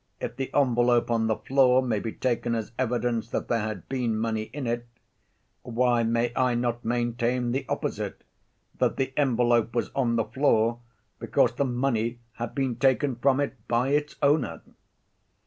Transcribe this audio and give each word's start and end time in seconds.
If 0.19 0.35
the 0.35 0.49
envelope 0.55 1.11
on 1.11 1.27
the 1.27 1.35
floor 1.35 1.83
may 1.83 1.99
be 1.99 2.11
taken 2.11 2.55
as 2.55 2.71
evidence 2.79 3.29
that 3.29 3.49
there 3.49 3.59
had 3.61 3.87
been 3.87 4.17
money 4.17 4.49
in 4.51 4.65
it, 4.65 4.87
why 5.61 6.01
may 6.01 6.33
I 6.35 6.55
not 6.55 6.83
maintain 6.83 7.51
the 7.51 7.67
opposite, 7.69 8.23
that 8.79 8.97
the 8.97 9.13
envelope 9.15 9.75
was 9.75 9.91
on 9.95 10.15
the 10.15 10.25
floor 10.25 10.79
because 11.19 11.53
the 11.53 11.65
money 11.65 12.17
had 12.37 12.55
been 12.55 12.77
taken 12.77 13.15
from 13.15 13.39
it 13.39 13.53
by 13.67 13.89
its 13.89 14.15
owner? 14.23 14.63